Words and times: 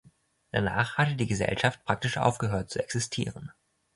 Danach 0.51 0.97
hatte 0.97 1.13
die 1.15 1.27
Gesellschaft 1.27 1.85
praktisch 1.85 2.17
aufgehört 2.17 2.71
zu 2.71 2.79
existieren. 2.79 3.51